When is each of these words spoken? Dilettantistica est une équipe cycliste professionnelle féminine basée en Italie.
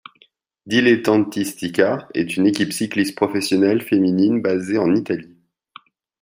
Dilettantistica 0.65 2.09
est 2.15 2.35
une 2.35 2.47
équipe 2.47 2.73
cycliste 2.73 3.15
professionnelle 3.15 3.83
féminine 3.83 4.41
basée 4.41 4.79
en 4.79 4.95
Italie. 4.95 5.37